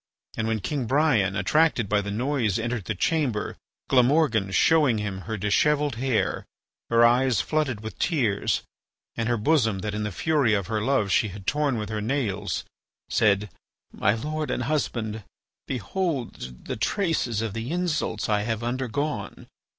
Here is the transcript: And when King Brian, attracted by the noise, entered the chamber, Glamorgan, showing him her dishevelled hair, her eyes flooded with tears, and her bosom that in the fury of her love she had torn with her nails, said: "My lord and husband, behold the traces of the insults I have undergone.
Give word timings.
And 0.35 0.47
when 0.47 0.61
King 0.61 0.87
Brian, 0.87 1.35
attracted 1.35 1.87
by 1.87 2.01
the 2.01 2.09
noise, 2.09 2.57
entered 2.57 2.85
the 2.85 2.95
chamber, 2.95 3.55
Glamorgan, 3.87 4.49
showing 4.49 4.97
him 4.97 5.21
her 5.29 5.37
dishevelled 5.37 5.97
hair, 5.97 6.43
her 6.89 7.05
eyes 7.05 7.39
flooded 7.39 7.81
with 7.81 7.99
tears, 7.99 8.63
and 9.15 9.29
her 9.29 9.37
bosom 9.37 9.77
that 9.81 9.93
in 9.93 10.01
the 10.01 10.11
fury 10.11 10.55
of 10.55 10.65
her 10.65 10.81
love 10.81 11.11
she 11.11 11.27
had 11.27 11.45
torn 11.45 11.77
with 11.77 11.89
her 11.89 12.01
nails, 12.01 12.65
said: 13.09 13.51
"My 13.91 14.15
lord 14.15 14.49
and 14.49 14.63
husband, 14.63 15.23
behold 15.67 16.65
the 16.65 16.77
traces 16.77 17.43
of 17.43 17.53
the 17.53 17.69
insults 17.69 18.27
I 18.27 18.41
have 18.41 18.63
undergone. 18.63 19.45